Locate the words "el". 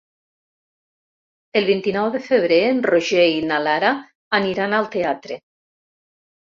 1.61-1.67